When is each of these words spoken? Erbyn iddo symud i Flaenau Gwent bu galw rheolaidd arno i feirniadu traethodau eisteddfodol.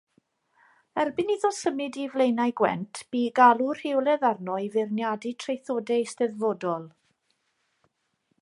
Erbyn 1.03 1.33
iddo 1.33 1.51
symud 1.57 1.99
i 2.03 2.05
Flaenau 2.13 2.55
Gwent 2.61 3.01
bu 3.15 3.21
galw 3.41 3.63
rheolaidd 3.81 4.27
arno 4.33 4.57
i 4.67 4.73
feirniadu 4.77 5.35
traethodau 5.45 6.01
eisteddfodol. 6.05 6.89